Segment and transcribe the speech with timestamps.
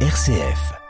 [0.00, 0.85] RCF.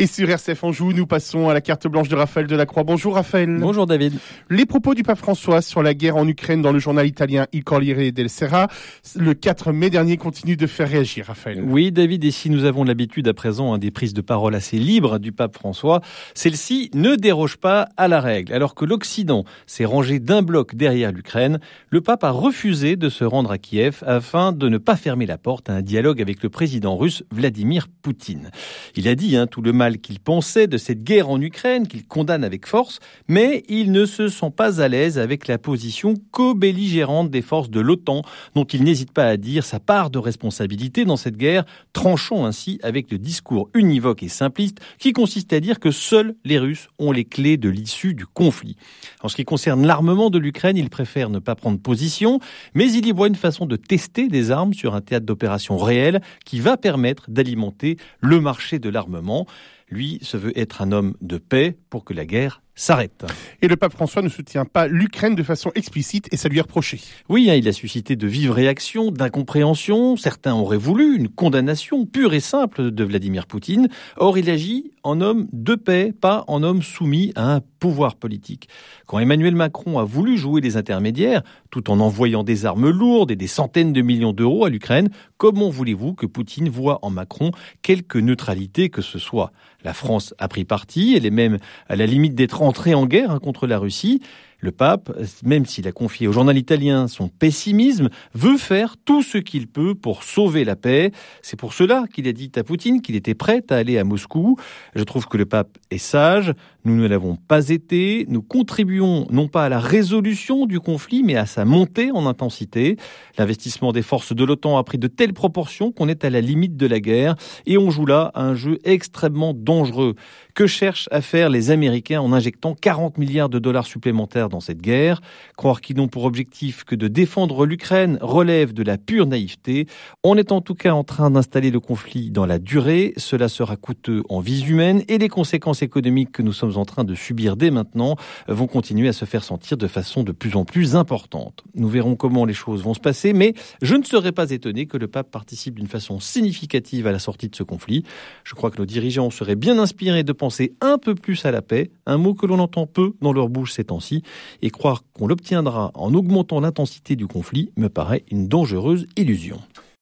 [0.00, 2.84] Et sur RCF Anjou, nous passons à la carte blanche de Raphaël Delacroix.
[2.84, 3.54] Bonjour Raphaël.
[3.60, 4.14] Bonjour David.
[4.48, 7.64] Les propos du pape François sur la guerre en Ukraine dans le journal italien Il
[7.64, 8.68] Corriere del Sera,
[9.14, 11.62] le 4 mai dernier, continuent de faire réagir Raphaël.
[11.62, 14.78] Oui David, et si nous avons l'habitude à présent hein, des prises de parole assez
[14.78, 16.00] libres du pape François,
[16.32, 18.54] celle-ci ne déroge pas à la règle.
[18.54, 23.24] Alors que l'Occident s'est rangé d'un bloc derrière l'Ukraine, le pape a refusé de se
[23.24, 26.48] rendre à Kiev afin de ne pas fermer la porte à un dialogue avec le
[26.48, 28.50] président russe Vladimir Poutine.
[28.96, 32.06] Il a dit hein, tout le mal qu'il pensait de cette guerre en Ukraine, qu'il
[32.06, 37.30] condamne avec force, mais il ne se sent pas à l'aise avec la position co-belligérante
[37.30, 38.22] des forces de l'OTAN,
[38.54, 42.78] dont il n'hésite pas à dire sa part de responsabilité dans cette guerre, tranchant ainsi
[42.82, 47.12] avec le discours univoque et simpliste qui consiste à dire que seuls les Russes ont
[47.12, 48.76] les clés de l'issue du conflit.
[49.22, 52.40] En ce qui concerne l'armement de l'Ukraine, il préfère ne pas prendre position,
[52.74, 56.20] mais il y voit une façon de tester des armes sur un théâtre d'opération réel
[56.44, 59.46] qui va permettre d'alimenter le marché de l'armement.
[59.90, 63.24] Lui se veut être un homme de paix pour que la guerre s'arrête.
[63.62, 66.62] Et le pape François ne soutient pas l'Ukraine de façon explicite et ça lui est
[66.62, 67.00] reproché.
[67.28, 70.16] Oui, hein, il a suscité de vives réactions, d'incompréhension.
[70.16, 73.88] Certains auraient voulu une condamnation pure et simple de Vladimir Poutine.
[74.16, 78.68] Or, il agit en homme de paix, pas en homme soumis à un pouvoir politique.
[79.06, 83.36] Quand Emmanuel Macron a voulu jouer les intermédiaires, tout en envoyant des armes lourdes et
[83.36, 87.50] des centaines de millions d'euros à l'Ukraine, comment voulez-vous que Poutine voit en Macron
[87.82, 89.52] quelque neutralité que ce soit?
[89.82, 91.56] La France a pris parti, elle est même
[91.88, 94.20] à la limite d'être entrée en guerre hein, contre la Russie.
[94.60, 95.10] Le pape,
[95.42, 99.94] même s'il a confié au journal italien son pessimisme, veut faire tout ce qu'il peut
[99.94, 101.12] pour sauver la paix.
[101.40, 104.56] C'est pour cela qu'il a dit à Poutine qu'il était prêt à aller à Moscou.
[104.94, 106.52] Je trouve que le pape est sage.
[106.84, 108.26] Nous ne l'avons pas été.
[108.28, 112.96] Nous contribuons non pas à la résolution du conflit, mais à sa montée en intensité.
[113.38, 116.76] L'investissement des forces de l'OTAN a pris de telles proportions qu'on est à la limite
[116.76, 117.34] de la guerre
[117.66, 120.14] et on joue là un jeu extrêmement dangereux.
[120.54, 124.82] Que cherchent à faire les Américains en injectant 40 milliards de dollars supplémentaires dans cette
[124.82, 125.22] guerre.
[125.56, 129.86] Croire qu'ils n'ont pour objectif que de défendre l'Ukraine relève de la pure naïveté.
[130.22, 133.14] On est en tout cas en train d'installer le conflit dans la durée.
[133.16, 137.04] Cela sera coûteux en vie humaine et les conséquences économiques que nous sommes en train
[137.04, 138.16] de subir dès maintenant
[138.48, 141.64] vont continuer à se faire sentir de façon de plus en plus importante.
[141.74, 144.96] Nous verrons comment les choses vont se passer, mais je ne serais pas étonné que
[144.96, 148.04] le pape participe d'une façon significative à la sortie de ce conflit.
[148.44, 151.62] Je crois que nos dirigeants seraient bien inspirés de penser un peu plus à la
[151.62, 154.22] paix, un mot que l'on entend peu dans leur bouche ces temps-ci,
[154.62, 159.60] et croire qu'on l'obtiendra en augmentant l'intensité du conflit me paraît une dangereuse illusion.